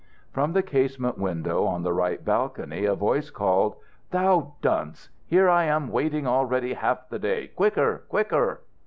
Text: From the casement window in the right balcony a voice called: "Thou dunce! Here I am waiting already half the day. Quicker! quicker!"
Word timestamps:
From 0.33 0.53
the 0.53 0.63
casement 0.63 1.19
window 1.19 1.71
in 1.75 1.83
the 1.83 1.93
right 1.93 2.25
balcony 2.25 2.85
a 2.85 2.95
voice 2.95 3.29
called: 3.29 3.75
"Thou 4.09 4.55
dunce! 4.59 5.09
Here 5.27 5.47
I 5.47 5.65
am 5.65 5.89
waiting 5.89 6.25
already 6.25 6.73
half 6.73 7.07
the 7.09 7.19
day. 7.19 7.49
Quicker! 7.49 8.01
quicker!" 8.09 8.61